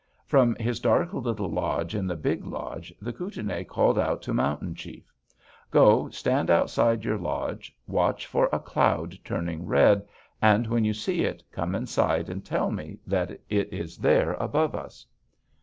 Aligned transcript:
"From 0.25 0.55
his 0.55 0.79
dark 0.79 1.13
little 1.13 1.51
lodge 1.51 1.93
in 1.93 2.07
the 2.07 2.15
big 2.15 2.43
lodge, 2.43 2.91
the 2.99 3.13
Kootenai 3.13 3.65
called 3.65 3.99
out 3.99 4.23
to 4.23 4.33
Mountain 4.33 4.73
Chief: 4.73 5.13
'Go, 5.69 6.09
stand 6.09 6.49
outside 6.49 7.05
your 7.05 7.19
lodge, 7.19 7.75
watch 7.85 8.25
for 8.25 8.49
a 8.51 8.57
cloud 8.57 9.15
turning 9.23 9.63
red, 9.67 10.03
and 10.41 10.65
when 10.65 10.83
you 10.85 10.95
see 10.95 11.21
it, 11.21 11.43
come 11.51 11.75
inside 11.75 12.29
and 12.29 12.43
tell 12.43 12.71
me 12.71 12.97
that 13.05 13.29
it 13.47 13.71
is 13.71 13.97
there 13.99 14.33
above 14.39 14.73
us.' 14.73 15.05